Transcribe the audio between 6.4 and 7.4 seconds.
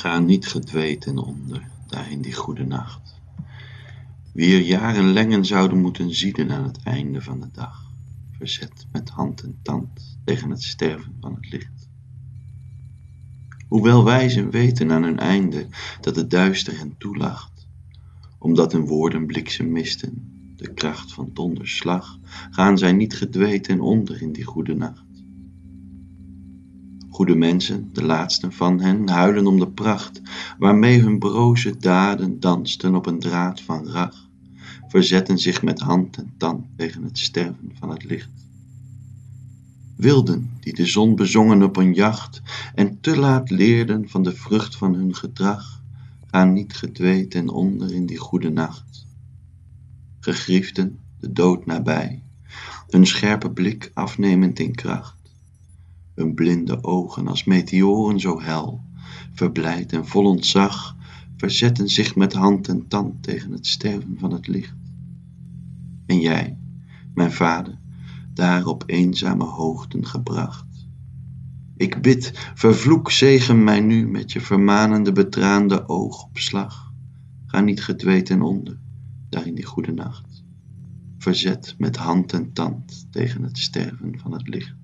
aan het einde van